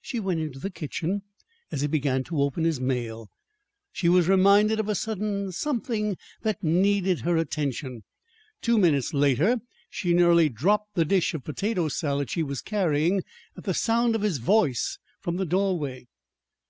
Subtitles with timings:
[0.00, 1.20] She went into the kitchen
[1.70, 3.28] as he began to open his mail
[3.92, 8.02] she was reminded of a sudden something that needed her attention.
[8.62, 9.58] Two minutes later
[9.90, 13.22] she nearly dropped the dish of potato salad she was carrying,
[13.54, 16.06] at the sound of his voice from the doorway.